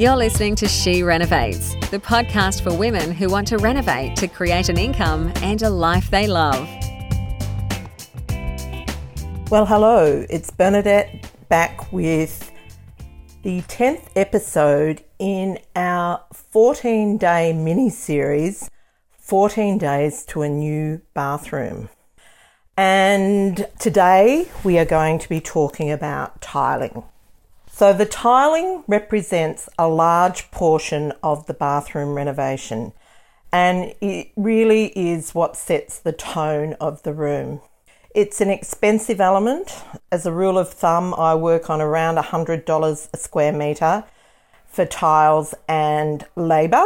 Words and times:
You're 0.00 0.16
listening 0.16 0.54
to 0.54 0.66
She 0.66 1.02
Renovates, 1.02 1.74
the 1.90 1.98
podcast 1.98 2.62
for 2.62 2.74
women 2.74 3.12
who 3.12 3.28
want 3.28 3.46
to 3.48 3.58
renovate 3.58 4.16
to 4.16 4.28
create 4.28 4.70
an 4.70 4.78
income 4.78 5.30
and 5.42 5.60
a 5.60 5.68
life 5.68 6.10
they 6.10 6.26
love. 6.26 6.66
Well, 9.50 9.66
hello, 9.66 10.24
it's 10.30 10.50
Bernadette 10.50 11.30
back 11.50 11.92
with 11.92 12.50
the 13.42 13.60
10th 13.60 14.08
episode 14.16 15.04
in 15.18 15.58
our 15.76 16.24
14 16.32 17.18
day 17.18 17.52
mini 17.52 17.90
series 17.90 18.70
14 19.18 19.76
Days 19.76 20.24
to 20.28 20.40
a 20.40 20.48
New 20.48 21.02
Bathroom. 21.12 21.90
And 22.74 23.68
today 23.78 24.48
we 24.64 24.78
are 24.78 24.86
going 24.86 25.18
to 25.18 25.28
be 25.28 25.42
talking 25.42 25.90
about 25.90 26.40
tiling. 26.40 27.02
So, 27.80 27.94
the 27.94 28.04
tiling 28.04 28.84
represents 28.86 29.66
a 29.78 29.88
large 29.88 30.50
portion 30.50 31.14
of 31.22 31.46
the 31.46 31.54
bathroom 31.54 32.12
renovation, 32.12 32.92
and 33.52 33.94
it 34.02 34.32
really 34.36 34.88
is 34.88 35.34
what 35.34 35.56
sets 35.56 35.98
the 35.98 36.12
tone 36.12 36.74
of 36.74 37.02
the 37.04 37.14
room. 37.14 37.62
It's 38.14 38.42
an 38.42 38.50
expensive 38.50 39.18
element. 39.18 39.82
As 40.12 40.26
a 40.26 40.30
rule 40.30 40.58
of 40.58 40.68
thumb, 40.68 41.14
I 41.14 41.34
work 41.34 41.70
on 41.70 41.80
around 41.80 42.18
$100 42.18 43.08
a 43.14 43.16
square 43.16 43.52
metre 43.52 44.04
for 44.66 44.84
tiles 44.84 45.54
and 45.66 46.26
labour. 46.36 46.84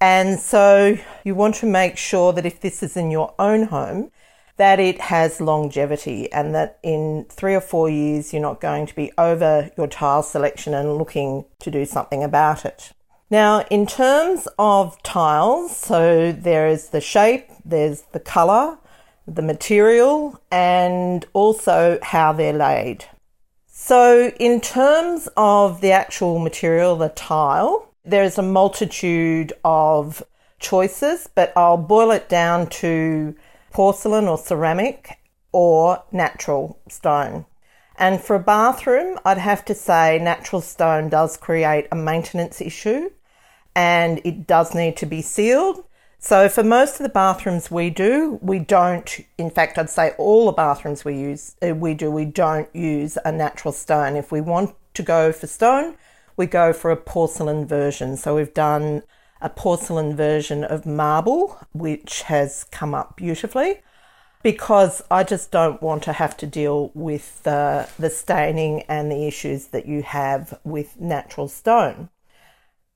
And 0.00 0.40
so 0.40 0.98
you 1.22 1.36
want 1.36 1.54
to 1.56 1.66
make 1.66 1.96
sure 1.96 2.32
that 2.32 2.44
if 2.44 2.60
this 2.60 2.82
is 2.82 2.96
in 2.96 3.12
your 3.12 3.34
own 3.38 3.68
home, 3.68 4.10
that 4.56 4.78
it 4.78 5.00
has 5.00 5.40
longevity 5.40 6.30
and 6.32 6.54
that 6.54 6.78
in 6.82 7.26
three 7.28 7.54
or 7.54 7.60
four 7.60 7.88
years 7.88 8.32
you're 8.32 8.42
not 8.42 8.60
going 8.60 8.86
to 8.86 8.94
be 8.94 9.10
over 9.16 9.70
your 9.76 9.86
tile 9.86 10.22
selection 10.22 10.74
and 10.74 10.98
looking 10.98 11.44
to 11.58 11.70
do 11.70 11.84
something 11.84 12.22
about 12.22 12.64
it. 12.64 12.92
Now, 13.30 13.62
in 13.70 13.86
terms 13.86 14.46
of 14.58 15.02
tiles, 15.02 15.74
so 15.74 16.32
there 16.32 16.68
is 16.68 16.90
the 16.90 17.00
shape, 17.00 17.48
there's 17.64 18.02
the 18.12 18.20
colour, 18.20 18.76
the 19.26 19.40
material, 19.40 20.38
and 20.50 21.24
also 21.32 21.98
how 22.02 22.34
they're 22.34 22.52
laid. 22.52 23.06
So, 23.66 24.32
in 24.38 24.60
terms 24.60 25.28
of 25.36 25.80
the 25.80 25.92
actual 25.92 26.38
material, 26.38 26.94
the 26.94 27.08
tile, 27.08 27.88
there's 28.04 28.36
a 28.36 28.42
multitude 28.42 29.52
of 29.64 30.22
choices, 30.58 31.28
but 31.34 31.52
I'll 31.56 31.78
boil 31.78 32.10
it 32.10 32.28
down 32.28 32.68
to 32.68 33.34
porcelain 33.72 34.28
or 34.28 34.38
ceramic 34.38 35.18
or 35.50 36.02
natural 36.12 36.78
stone. 36.88 37.46
And 37.96 38.20
for 38.20 38.36
a 38.36 38.40
bathroom, 38.40 39.18
I'd 39.24 39.38
have 39.38 39.64
to 39.66 39.74
say 39.74 40.18
natural 40.18 40.62
stone 40.62 41.08
does 41.08 41.36
create 41.36 41.86
a 41.92 41.96
maintenance 41.96 42.60
issue 42.60 43.10
and 43.74 44.20
it 44.24 44.46
does 44.46 44.74
need 44.74 44.96
to 44.98 45.06
be 45.06 45.22
sealed. 45.22 45.84
So 46.18 46.48
for 46.48 46.62
most 46.62 47.00
of 47.00 47.04
the 47.04 47.08
bathrooms 47.08 47.70
we 47.70 47.90
do, 47.90 48.38
we 48.42 48.60
don't. 48.60 49.20
In 49.38 49.50
fact, 49.50 49.76
I'd 49.76 49.90
say 49.90 50.12
all 50.18 50.46
the 50.46 50.52
bathrooms 50.52 51.04
we 51.04 51.16
use, 51.16 51.56
uh, 51.62 51.74
we 51.74 51.94
do, 51.94 52.10
we 52.10 52.24
don't 52.24 52.68
use 52.74 53.18
a 53.24 53.32
natural 53.32 53.72
stone. 53.72 54.16
If 54.16 54.30
we 54.30 54.40
want 54.40 54.74
to 54.94 55.02
go 55.02 55.32
for 55.32 55.48
stone, 55.48 55.96
we 56.36 56.46
go 56.46 56.72
for 56.72 56.90
a 56.90 56.96
porcelain 56.96 57.66
version. 57.66 58.16
So 58.16 58.36
we've 58.36 58.54
done 58.54 59.02
a 59.42 59.50
porcelain 59.50 60.16
version 60.16 60.64
of 60.64 60.86
marble, 60.86 61.58
which 61.72 62.22
has 62.22 62.64
come 62.64 62.94
up 62.94 63.16
beautifully 63.16 63.80
because 64.42 65.02
I 65.10 65.22
just 65.24 65.50
don't 65.50 65.80
want 65.80 66.02
to 66.04 66.12
have 66.12 66.36
to 66.38 66.46
deal 66.46 66.90
with 66.94 67.42
the, 67.44 67.88
the 67.98 68.10
staining 68.10 68.82
and 68.82 69.10
the 69.10 69.26
issues 69.26 69.68
that 69.68 69.86
you 69.86 70.02
have 70.02 70.58
with 70.64 71.00
natural 71.00 71.48
stone. 71.48 72.08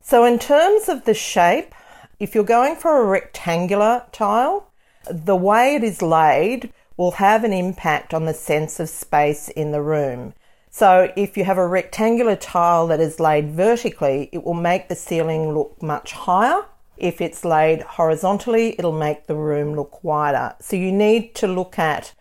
So, 0.01 0.25
in 0.25 0.39
terms 0.39 0.89
of 0.89 1.05
the 1.05 1.15
shape, 1.15 1.75
if 2.19 2.35
you're 2.35 2.45
going 2.45 2.77
for 2.77 3.01
a 3.01 3.05
rectangular 3.05 4.05
tile, 4.13 4.71
the 5.11 5.37
way 5.37 5.75
it 5.75 5.85
is 5.85 6.03
laid 6.03 6.73
will 6.97 7.13
have 7.13 7.45
an 7.45 7.53
impact 7.53 8.15
on 8.15 8.25
the 8.25 8.35
sense 8.35 8.81
of 8.81 8.89
space 8.89 9.49
in 9.49 9.71
the 9.71 9.83
room. 9.83 10.35
So 10.77 11.11
if 11.17 11.39
you 11.39 11.45
have 11.45 11.57
a 11.57 11.67
rectangular 11.67 12.37
tile 12.37 12.87
that 12.89 13.01
is 13.01 13.19
laid 13.19 13.49
vertically, 13.53 14.29
it 14.31 14.45
will 14.45 14.53
make 14.53 14.91
the 14.91 14.95
ceiling 14.95 15.55
look 15.55 15.83
much 15.83 16.13
higher. 16.13 16.67
If 16.99 17.23
it's 17.23 17.47
laid 17.47 17.81
horizontally, 17.81 18.75
it'll 18.79 18.93
make 18.93 19.27
the 19.27 19.37
room 19.37 19.75
look 19.75 20.05
wider. 20.05 20.55
So 20.61 20.77
you 20.77 20.93
need 20.93 21.35
to 21.37 21.47
look 21.47 21.79
at 21.79 22.13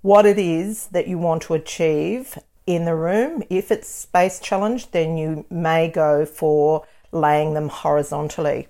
what 0.00 0.24
it 0.24 0.38
is 0.38 0.86
that 0.86 1.06
you 1.06 1.18
want 1.18 1.42
to 1.42 1.52
achieve 1.52 2.38
in 2.66 2.86
the 2.86 2.94
room. 2.94 3.42
If 3.50 3.70
it's 3.70 3.90
space 3.90 4.40
challenged, 4.40 4.92
then 4.92 5.18
you 5.18 5.44
may 5.50 5.88
go 5.90 6.24
for 6.24 6.86
laying 7.12 7.52
them 7.52 7.68
horizontally. 7.68 8.68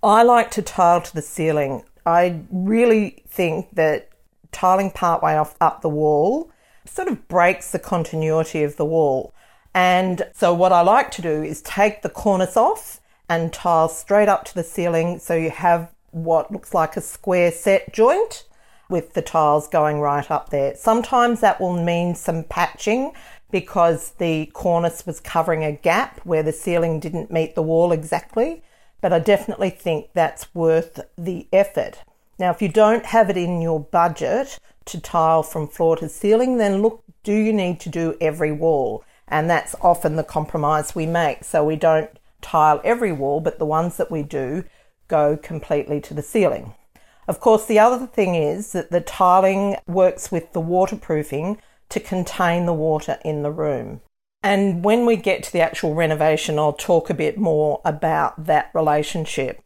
I 0.00 0.22
like 0.22 0.52
to 0.52 0.62
tile 0.62 1.00
to 1.00 1.12
the 1.12 1.22
ceiling. 1.22 1.82
I 2.06 2.42
really 2.52 3.24
think 3.26 3.74
that 3.74 4.10
tiling 4.52 4.92
partway 4.92 5.34
off 5.34 5.56
up 5.60 5.82
the 5.82 5.88
wall 5.88 6.52
sort 6.84 7.08
of 7.08 7.28
breaks 7.28 7.70
the 7.70 7.78
continuity 7.78 8.62
of 8.62 8.76
the 8.76 8.84
wall. 8.84 9.32
And 9.74 10.26
so, 10.34 10.52
what 10.52 10.72
I 10.72 10.80
like 10.80 11.10
to 11.12 11.22
do 11.22 11.42
is 11.42 11.62
take 11.62 12.02
the 12.02 12.08
cornice 12.08 12.56
off 12.56 13.00
and 13.28 13.52
tile 13.52 13.88
straight 13.88 14.28
up 14.28 14.44
to 14.46 14.54
the 14.54 14.64
ceiling 14.64 15.18
so 15.20 15.34
you 15.34 15.50
have 15.50 15.92
what 16.10 16.50
looks 16.50 16.74
like 16.74 16.96
a 16.96 17.00
square 17.00 17.52
set 17.52 17.92
joint 17.92 18.44
with 18.88 19.14
the 19.14 19.22
tiles 19.22 19.68
going 19.68 20.00
right 20.00 20.28
up 20.30 20.50
there. 20.50 20.74
Sometimes 20.74 21.40
that 21.40 21.60
will 21.60 21.80
mean 21.80 22.16
some 22.16 22.42
patching 22.42 23.12
because 23.52 24.12
the 24.18 24.46
cornice 24.52 25.06
was 25.06 25.20
covering 25.20 25.64
a 25.64 25.72
gap 25.72 26.20
where 26.24 26.42
the 26.42 26.52
ceiling 26.52 27.00
didn't 27.00 27.30
meet 27.30 27.54
the 27.54 27.62
wall 27.62 27.92
exactly, 27.92 28.62
but 29.00 29.12
I 29.12 29.18
definitely 29.20 29.70
think 29.70 30.08
that's 30.12 30.52
worth 30.54 31.00
the 31.16 31.46
effort. 31.52 31.98
Now, 32.40 32.50
if 32.50 32.62
you 32.62 32.68
don't 32.68 33.04
have 33.04 33.28
it 33.28 33.36
in 33.36 33.60
your 33.60 33.78
budget, 33.78 34.58
to 34.86 34.98
tile 34.98 35.42
from 35.42 35.68
floor 35.68 35.94
to 35.98 36.08
ceiling, 36.08 36.56
then 36.56 36.80
look, 36.80 37.04
do 37.22 37.34
you 37.34 37.52
need 37.52 37.80
to 37.80 37.90
do 37.90 38.16
every 38.18 38.50
wall? 38.50 39.04
And 39.28 39.50
that's 39.50 39.74
often 39.82 40.16
the 40.16 40.24
compromise 40.24 40.94
we 40.94 41.04
make. 41.04 41.44
So 41.44 41.62
we 41.62 41.76
don't 41.76 42.08
tile 42.40 42.80
every 42.82 43.12
wall, 43.12 43.40
but 43.40 43.58
the 43.58 43.66
ones 43.66 43.98
that 43.98 44.10
we 44.10 44.22
do 44.22 44.64
go 45.06 45.36
completely 45.36 46.00
to 46.00 46.14
the 46.14 46.22
ceiling. 46.22 46.72
Of 47.28 47.40
course, 47.40 47.66
the 47.66 47.78
other 47.78 48.06
thing 48.06 48.34
is 48.34 48.72
that 48.72 48.90
the 48.90 49.02
tiling 49.02 49.76
works 49.86 50.32
with 50.32 50.54
the 50.54 50.60
waterproofing 50.60 51.58
to 51.90 52.00
contain 52.00 52.64
the 52.64 52.72
water 52.72 53.18
in 53.22 53.42
the 53.42 53.52
room. 53.52 54.00
And 54.42 54.82
when 54.82 55.04
we 55.04 55.16
get 55.16 55.42
to 55.42 55.52
the 55.52 55.60
actual 55.60 55.94
renovation, 55.94 56.58
I'll 56.58 56.72
talk 56.72 57.10
a 57.10 57.14
bit 57.14 57.36
more 57.36 57.82
about 57.84 58.46
that 58.46 58.70
relationship. 58.72 59.62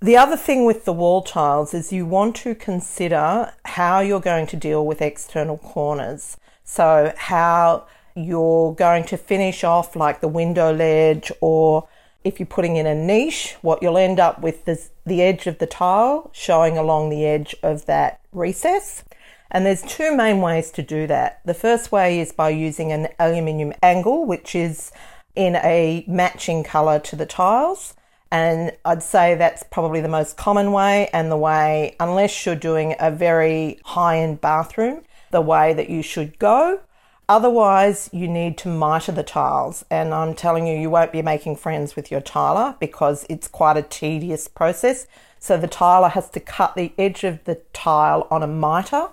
The 0.00 0.16
other 0.16 0.36
thing 0.36 0.64
with 0.64 0.84
the 0.84 0.92
wall 0.92 1.22
tiles 1.22 1.74
is 1.74 1.92
you 1.92 2.06
want 2.06 2.36
to 2.36 2.54
consider 2.54 3.52
how 3.64 3.98
you're 3.98 4.20
going 4.20 4.46
to 4.46 4.56
deal 4.56 4.86
with 4.86 5.02
external 5.02 5.58
corners. 5.58 6.36
So, 6.62 7.12
how 7.16 7.88
you're 8.14 8.74
going 8.74 9.04
to 9.06 9.16
finish 9.16 9.64
off 9.64 9.96
like 9.96 10.20
the 10.20 10.28
window 10.28 10.72
ledge, 10.72 11.32
or 11.40 11.88
if 12.22 12.38
you're 12.38 12.46
putting 12.46 12.76
in 12.76 12.86
a 12.86 12.94
niche, 12.94 13.56
what 13.60 13.82
you'll 13.82 13.98
end 13.98 14.20
up 14.20 14.40
with 14.40 14.68
is 14.68 14.90
the 15.04 15.20
edge 15.20 15.48
of 15.48 15.58
the 15.58 15.66
tile 15.66 16.30
showing 16.32 16.78
along 16.78 17.10
the 17.10 17.26
edge 17.26 17.56
of 17.64 17.86
that 17.86 18.20
recess. 18.30 19.02
And 19.50 19.66
there's 19.66 19.82
two 19.82 20.16
main 20.16 20.40
ways 20.40 20.70
to 20.72 20.82
do 20.82 21.08
that. 21.08 21.40
The 21.44 21.54
first 21.54 21.90
way 21.90 22.20
is 22.20 22.32
by 22.32 22.50
using 22.50 22.92
an 22.92 23.08
aluminium 23.18 23.72
angle, 23.82 24.26
which 24.26 24.54
is 24.54 24.92
in 25.34 25.56
a 25.56 26.04
matching 26.06 26.62
colour 26.62 27.00
to 27.00 27.16
the 27.16 27.26
tiles. 27.26 27.94
And 28.30 28.72
I'd 28.84 29.02
say 29.02 29.34
that's 29.34 29.62
probably 29.62 30.00
the 30.00 30.08
most 30.08 30.36
common 30.36 30.72
way, 30.72 31.08
and 31.12 31.30
the 31.30 31.36
way, 31.36 31.96
unless 31.98 32.44
you're 32.44 32.54
doing 32.54 32.94
a 32.98 33.10
very 33.10 33.80
high 33.84 34.18
end 34.18 34.40
bathroom, 34.40 35.02
the 35.30 35.40
way 35.40 35.72
that 35.72 35.88
you 35.88 36.02
should 36.02 36.38
go. 36.38 36.80
Otherwise, 37.28 38.08
you 38.12 38.26
need 38.26 38.56
to 38.58 38.68
mitre 38.68 39.12
the 39.12 39.22
tiles, 39.22 39.84
and 39.90 40.14
I'm 40.14 40.34
telling 40.34 40.66
you, 40.66 40.78
you 40.78 40.88
won't 40.88 41.12
be 41.12 41.20
making 41.20 41.56
friends 41.56 41.94
with 41.94 42.10
your 42.10 42.22
tiler 42.22 42.74
because 42.80 43.26
it's 43.28 43.48
quite 43.48 43.76
a 43.76 43.82
tedious 43.82 44.48
process. 44.48 45.06
So, 45.38 45.56
the 45.56 45.68
tiler 45.68 46.08
has 46.08 46.30
to 46.30 46.40
cut 46.40 46.74
the 46.74 46.92
edge 46.98 47.24
of 47.24 47.44
the 47.44 47.56
tile 47.72 48.26
on 48.30 48.42
a 48.42 48.46
mitre 48.46 49.08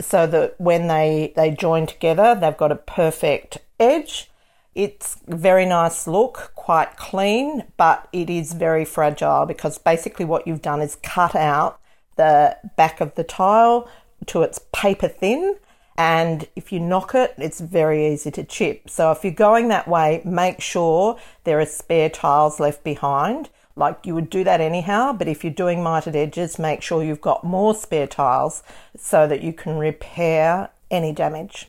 so 0.00 0.26
that 0.26 0.60
when 0.60 0.86
they, 0.86 1.32
they 1.36 1.50
join 1.50 1.86
together, 1.86 2.36
they've 2.40 2.56
got 2.56 2.72
a 2.72 2.76
perfect 2.76 3.58
edge 3.78 4.30
it's 4.74 5.16
very 5.26 5.66
nice 5.66 6.06
look, 6.06 6.52
quite 6.54 6.96
clean, 6.96 7.64
but 7.76 8.08
it 8.12 8.30
is 8.30 8.52
very 8.52 8.84
fragile 8.84 9.46
because 9.46 9.78
basically 9.78 10.24
what 10.24 10.46
you've 10.46 10.62
done 10.62 10.80
is 10.80 10.96
cut 11.02 11.34
out 11.34 11.80
the 12.16 12.56
back 12.76 13.00
of 13.00 13.14
the 13.14 13.24
tile 13.24 13.88
to 14.26 14.42
its 14.42 14.60
paper 14.72 15.08
thin. 15.08 15.56
And 15.98 16.48
if 16.56 16.72
you 16.72 16.80
knock 16.80 17.14
it, 17.14 17.34
it's 17.36 17.60
very 17.60 18.12
easy 18.12 18.30
to 18.30 18.44
chip. 18.44 18.88
So 18.88 19.10
if 19.10 19.24
you're 19.24 19.32
going 19.32 19.68
that 19.68 19.88
way, 19.88 20.22
make 20.24 20.60
sure 20.60 21.18
there 21.44 21.60
are 21.60 21.66
spare 21.66 22.08
tiles 22.08 22.60
left 22.60 22.84
behind. 22.84 23.50
Like 23.76 24.06
you 24.06 24.14
would 24.14 24.30
do 24.30 24.44
that 24.44 24.60
anyhow, 24.60 25.12
but 25.12 25.28
if 25.28 25.44
you're 25.44 25.52
doing 25.52 25.82
mitered 25.82 26.16
edges, 26.16 26.58
make 26.58 26.82
sure 26.82 27.02
you've 27.02 27.20
got 27.20 27.44
more 27.44 27.74
spare 27.74 28.06
tiles 28.06 28.62
so 28.96 29.26
that 29.26 29.42
you 29.42 29.52
can 29.52 29.78
repair 29.78 30.70
any 30.90 31.12
damage. 31.12 31.68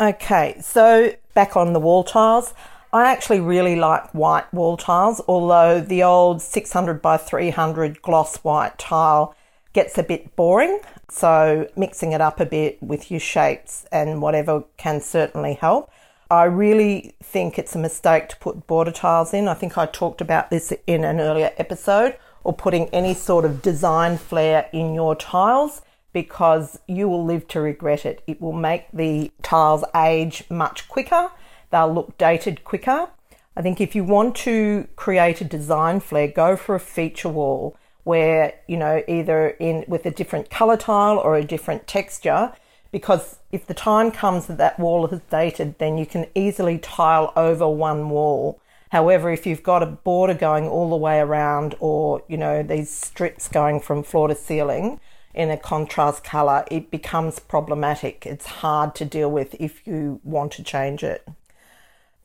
Okay, 0.00 0.56
so 0.60 1.12
back 1.34 1.56
on 1.56 1.72
the 1.72 1.80
wall 1.80 2.04
tiles. 2.04 2.54
I 2.92 3.10
actually 3.10 3.40
really 3.40 3.74
like 3.74 4.14
white 4.14 4.52
wall 4.54 4.76
tiles, 4.76 5.20
although 5.26 5.80
the 5.80 6.04
old 6.04 6.40
600 6.40 7.02
by 7.02 7.16
300 7.16 8.00
gloss 8.00 8.36
white 8.38 8.78
tile 8.78 9.34
gets 9.72 9.98
a 9.98 10.04
bit 10.04 10.36
boring. 10.36 10.78
So 11.10 11.68
mixing 11.74 12.12
it 12.12 12.20
up 12.20 12.38
a 12.38 12.46
bit 12.46 12.80
with 12.80 13.10
your 13.10 13.18
shapes 13.18 13.86
and 13.90 14.22
whatever 14.22 14.62
can 14.76 15.00
certainly 15.00 15.54
help. 15.54 15.90
I 16.30 16.44
really 16.44 17.14
think 17.20 17.58
it's 17.58 17.74
a 17.74 17.78
mistake 17.78 18.28
to 18.28 18.36
put 18.36 18.68
border 18.68 18.92
tiles 18.92 19.34
in. 19.34 19.48
I 19.48 19.54
think 19.54 19.76
I 19.76 19.86
talked 19.86 20.20
about 20.20 20.50
this 20.50 20.72
in 20.86 21.02
an 21.02 21.18
earlier 21.18 21.50
episode, 21.56 22.16
or 22.44 22.52
putting 22.52 22.88
any 22.90 23.14
sort 23.14 23.44
of 23.44 23.62
design 23.62 24.16
flair 24.16 24.68
in 24.72 24.94
your 24.94 25.16
tiles 25.16 25.82
because 26.12 26.78
you 26.86 27.08
will 27.08 27.24
live 27.24 27.46
to 27.48 27.60
regret 27.60 28.06
it. 28.06 28.22
It 28.26 28.40
will 28.40 28.52
make 28.52 28.86
the 28.92 29.30
tiles 29.42 29.84
age 29.94 30.44
much 30.50 30.88
quicker, 30.88 31.30
they'll 31.70 31.92
look 31.92 32.16
dated 32.18 32.64
quicker. 32.64 33.08
I 33.56 33.62
think 33.62 33.80
if 33.80 33.94
you 33.96 34.04
want 34.04 34.36
to 34.36 34.86
create 34.94 35.40
a 35.40 35.44
design 35.44 36.00
flair, 36.00 36.28
go 36.28 36.56
for 36.56 36.76
a 36.76 36.80
feature 36.80 37.28
wall 37.28 37.76
where, 38.04 38.54
you 38.68 38.76
know, 38.76 39.02
either 39.08 39.48
in 39.58 39.84
with 39.88 40.06
a 40.06 40.10
different 40.10 40.48
color 40.48 40.76
tile 40.76 41.18
or 41.18 41.36
a 41.36 41.44
different 41.44 41.86
texture 41.86 42.52
because 42.90 43.38
if 43.52 43.66
the 43.66 43.74
time 43.74 44.10
comes 44.10 44.46
that 44.46 44.58
that 44.58 44.78
wall 44.78 45.06
is 45.06 45.20
dated, 45.30 45.78
then 45.78 45.98
you 45.98 46.06
can 46.06 46.26
easily 46.34 46.78
tile 46.78 47.32
over 47.36 47.68
one 47.68 48.08
wall. 48.08 48.60
However, 48.90 49.30
if 49.30 49.46
you've 49.46 49.62
got 49.62 49.82
a 49.82 49.86
border 49.86 50.34
going 50.34 50.66
all 50.66 50.88
the 50.88 50.96
way 50.96 51.18
around 51.18 51.74
or, 51.80 52.22
you 52.28 52.38
know, 52.38 52.62
these 52.62 52.90
strips 52.90 53.48
going 53.48 53.80
from 53.80 54.02
floor 54.02 54.28
to 54.28 54.34
ceiling 54.34 55.00
in 55.34 55.50
a 55.50 55.56
contrast 55.56 56.24
colour, 56.24 56.64
it 56.70 56.90
becomes 56.90 57.38
problematic. 57.38 58.26
It's 58.26 58.46
hard 58.46 58.94
to 58.96 59.04
deal 59.04 59.30
with 59.30 59.54
if 59.58 59.86
you 59.86 60.20
want 60.24 60.52
to 60.52 60.62
change 60.62 61.02
it. 61.02 61.26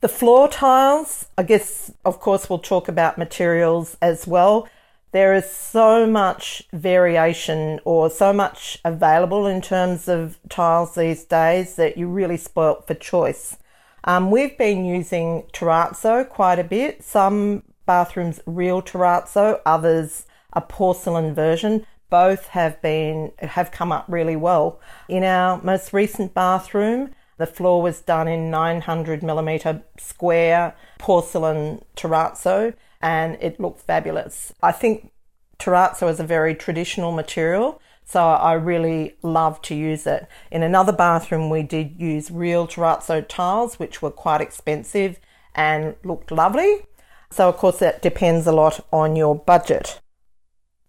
The 0.00 0.08
floor 0.08 0.48
tiles, 0.48 1.26
I 1.38 1.44
guess, 1.44 1.92
of 2.04 2.20
course, 2.20 2.50
we'll 2.50 2.58
talk 2.58 2.88
about 2.88 3.16
materials 3.16 3.96
as 4.02 4.26
well 4.26 4.68
there 5.14 5.32
is 5.32 5.48
so 5.48 6.08
much 6.08 6.64
variation 6.72 7.78
or 7.84 8.10
so 8.10 8.32
much 8.32 8.80
available 8.84 9.46
in 9.46 9.62
terms 9.62 10.08
of 10.08 10.40
tiles 10.48 10.96
these 10.96 11.24
days 11.24 11.76
that 11.76 11.96
you're 11.96 12.08
really 12.08 12.36
spoilt 12.36 12.84
for 12.84 12.94
choice. 12.94 13.56
Um, 14.02 14.32
we've 14.32 14.58
been 14.58 14.84
using 14.84 15.44
terrazzo 15.52 16.28
quite 16.28 16.58
a 16.58 16.64
bit. 16.64 17.04
Some 17.04 17.62
bathrooms 17.86 18.40
real 18.44 18.82
terrazzo, 18.82 19.60
others 19.64 20.26
a 20.52 20.60
porcelain 20.60 21.32
version. 21.32 21.86
Both 22.10 22.48
have 22.48 22.80
been 22.80 23.32
have 23.38 23.70
come 23.70 23.92
up 23.92 24.04
really 24.08 24.36
well. 24.36 24.80
In 25.08 25.24
our 25.24 25.60
most 25.62 25.92
recent 25.92 26.34
bathroom, 26.34 27.10
the 27.36 27.46
floor 27.46 27.82
was 27.82 28.00
done 28.00 28.28
in 28.28 28.50
900 28.50 29.22
millimeter 29.22 29.82
square 29.98 30.76
porcelain 30.98 31.84
terrazzo 31.96 32.74
and 33.00 33.36
it 33.40 33.60
looked 33.60 33.80
fabulous. 33.80 34.52
I 34.62 34.72
think 34.72 35.10
terrazzo 35.58 36.08
is 36.08 36.20
a 36.20 36.24
very 36.24 36.54
traditional 36.54 37.12
material, 37.12 37.80
so 38.04 38.20
I 38.20 38.52
really 38.54 39.16
love 39.22 39.60
to 39.62 39.74
use 39.74 40.06
it. 40.06 40.26
In 40.50 40.62
another 40.62 40.92
bathroom, 40.92 41.50
we 41.50 41.62
did 41.62 42.00
use 42.00 42.30
real 42.30 42.66
terrazzo 42.66 43.26
tiles, 43.26 43.78
which 43.78 44.00
were 44.00 44.10
quite 44.10 44.40
expensive 44.40 45.18
and 45.54 45.96
looked 46.04 46.30
lovely. 46.30 46.86
So, 47.30 47.48
of 47.48 47.56
course, 47.56 47.78
that 47.80 48.00
depends 48.00 48.46
a 48.46 48.52
lot 48.52 48.86
on 48.92 49.16
your 49.16 49.34
budget. 49.34 50.00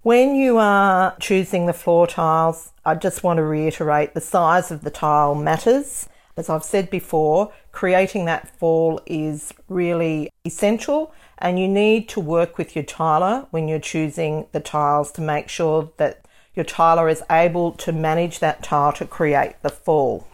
When 0.06 0.36
you 0.36 0.60
are 0.60 1.16
choosing 1.20 1.66
the 1.66 1.74
floor 1.74 2.06
tiles, 2.06 2.72
I 2.86 2.94
just 2.94 3.24
want 3.24 3.38
to 3.38 3.44
reiterate 3.44 4.14
the 4.14 4.22
size 4.22 4.70
of 4.70 4.84
the 4.84 4.92
tile 4.92 5.34
matters. 5.34 6.08
As 6.38 6.48
I've 6.48 6.64
said 6.64 6.92
before, 6.92 7.52
creating 7.72 8.26
that 8.26 8.56
fall 8.60 9.02
is 9.08 9.52
really 9.68 10.30
essential 10.46 11.12
and 11.40 11.58
you 11.58 11.68
need 11.68 12.08
to 12.10 12.20
work 12.20 12.60
with 12.60 12.76
your 12.76 12.86
tiler 12.86 13.48
when 13.50 13.68
you're 13.68 13.80
choosing 13.80 14.46
the 14.52 14.60
tiles 14.60 15.12
to 15.14 15.22
make 15.22 15.50
sure 15.50 15.92
that 15.98 16.24
your 16.54 16.66
tiler 16.66 17.10
is 17.10 17.24
able 17.32 17.72
to 17.72 17.92
manage 17.92 18.38
that 18.42 18.62
tile 18.62 18.94
to 18.94 19.08
create 19.08 19.56
the 19.64 19.70
fall. 19.70 20.28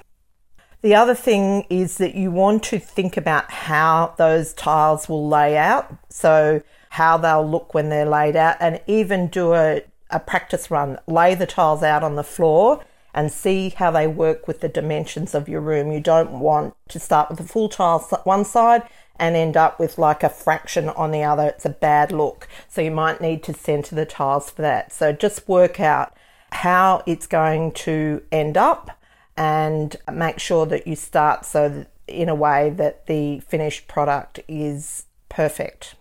The 0.82 0.96
other 0.96 1.16
thing 1.16 1.66
is 1.70 1.96
that 1.96 2.14
you 2.14 2.30
want 2.30 2.64
to 2.64 2.78
think 2.78 3.16
about 3.16 3.50
how 3.52 4.16
those 4.18 4.52
tiles 4.52 5.08
will 5.08 5.30
lay 5.30 5.56
out, 5.56 5.96
so 6.10 6.62
how 6.92 7.16
they'll 7.18 7.48
look 7.48 7.74
when 7.74 7.88
they're 7.88 8.06
laid 8.06 8.36
out, 8.36 8.58
and 8.60 8.82
even 8.86 9.28
do 9.28 9.54
a, 9.54 9.82
a 10.10 10.20
practice 10.20 10.70
run. 10.70 11.00
Lay 11.08 11.34
the 11.36 11.46
tiles 11.46 11.84
out 11.84 12.04
on 12.04 12.16
the 12.16 12.24
floor 12.24 12.84
and 13.14 13.32
see 13.32 13.70
how 13.70 13.92
they 13.92 14.08
work 14.08 14.46
with 14.46 14.60
the 14.60 14.68
dimensions 14.68 15.34
of 15.34 15.48
your 15.48 15.62
room. 15.62 15.92
You 15.92 16.02
don't 16.02 16.40
want 16.40 16.76
to 16.90 17.00
start 17.00 17.30
with 17.30 17.40
a 17.40 17.44
full 17.44 17.70
tile 17.70 18.00
one 18.26 18.44
side 18.44 18.84
and 19.18 19.38
end 19.38 19.56
up 19.56 19.80
with 19.80 19.98
like 19.98 20.22
a 20.22 20.30
fraction 20.30 20.90
on 20.90 21.12
the 21.12 21.24
other. 21.24 21.48
It's 21.48 21.66
a 21.66 21.70
bad 21.70 22.12
look. 22.12 22.50
So 22.68 22.82
you 22.82 22.92
might 22.92 23.22
need 23.22 23.42
to 23.44 23.54
center 23.54 23.96
the 23.96 24.06
tiles 24.06 24.50
for 24.50 24.62
that. 24.62 24.92
So 24.92 25.14
just 25.14 25.48
work 25.48 25.80
out 25.80 26.14
how 26.52 27.04
it's 27.06 27.28
going 27.28 27.72
to 27.72 28.22
end 28.34 28.58
up 28.58 29.00
and 29.38 29.96
make 30.12 30.40
sure 30.40 30.66
that 30.66 30.88
you 30.88 30.98
start 30.98 31.46
so 31.46 31.70
that 31.70 31.92
in 32.08 32.28
a 32.28 32.36
way 32.36 32.70
that 32.72 33.08
the 33.08 33.40
finished 33.40 33.88
product 33.88 34.42
is 34.50 35.06
perfect. 35.30 35.96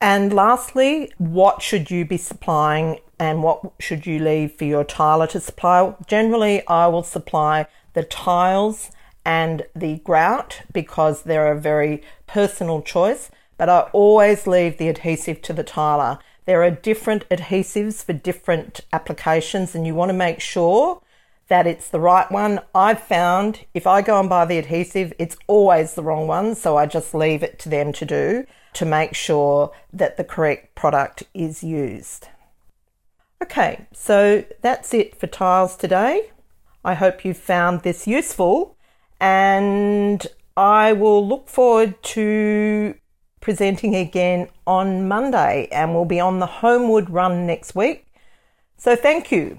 And 0.00 0.32
lastly, 0.32 1.12
what 1.18 1.60
should 1.60 1.90
you 1.90 2.04
be 2.04 2.18
supplying 2.18 3.00
and 3.18 3.42
what 3.42 3.72
should 3.80 4.06
you 4.06 4.20
leave 4.20 4.52
for 4.52 4.64
your 4.64 4.84
tiler 4.84 5.26
to 5.28 5.40
supply? 5.40 5.94
Generally, 6.06 6.66
I 6.68 6.86
will 6.86 7.02
supply 7.02 7.66
the 7.94 8.04
tiles 8.04 8.90
and 9.24 9.66
the 9.74 9.96
grout 9.98 10.62
because 10.72 11.22
they're 11.22 11.52
a 11.52 11.60
very 11.60 12.02
personal 12.26 12.80
choice, 12.80 13.30
but 13.56 13.68
I 13.68 13.80
always 13.92 14.46
leave 14.46 14.78
the 14.78 14.88
adhesive 14.88 15.42
to 15.42 15.52
the 15.52 15.64
tiler. 15.64 16.20
There 16.44 16.62
are 16.62 16.70
different 16.70 17.28
adhesives 17.28 18.04
for 18.04 18.12
different 18.12 18.80
applications, 18.92 19.74
and 19.74 19.86
you 19.86 19.94
want 19.94 20.10
to 20.10 20.14
make 20.14 20.40
sure 20.40 21.02
that 21.48 21.66
it's 21.66 21.88
the 21.88 22.00
right 22.00 22.30
one. 22.30 22.60
I've 22.74 23.00
found 23.00 23.64
if 23.74 23.86
I 23.86 24.02
go 24.02 24.20
and 24.20 24.28
buy 24.28 24.44
the 24.44 24.58
adhesive, 24.58 25.12
it's 25.18 25.36
always 25.46 25.94
the 25.94 26.02
wrong 26.02 26.26
one, 26.26 26.54
so 26.54 26.76
I 26.76 26.86
just 26.86 27.14
leave 27.14 27.42
it 27.42 27.58
to 27.60 27.68
them 27.68 27.92
to 27.94 28.04
do 28.04 28.46
to 28.74 28.84
make 28.84 29.14
sure 29.14 29.72
that 29.92 30.16
the 30.16 30.24
correct 30.24 30.74
product 30.74 31.24
is 31.34 31.64
used. 31.64 32.28
Okay, 33.42 33.86
so 33.92 34.44
that's 34.62 34.92
it 34.92 35.18
for 35.18 35.26
tiles 35.26 35.76
today. 35.76 36.30
I 36.84 36.94
hope 36.94 37.24
you 37.24 37.34
found 37.34 37.82
this 37.82 38.06
useful 38.06 38.76
and 39.20 40.26
I 40.56 40.92
will 40.92 41.26
look 41.26 41.48
forward 41.48 42.02
to 42.02 42.94
presenting 43.40 43.94
again 43.94 44.48
on 44.66 45.06
Monday 45.06 45.68
and 45.70 45.94
we'll 45.94 46.04
be 46.04 46.20
on 46.20 46.40
the 46.40 46.46
Homeward 46.46 47.10
Run 47.10 47.46
next 47.46 47.74
week. 47.74 48.06
So 48.76 48.96
thank 48.96 49.30
you. 49.30 49.58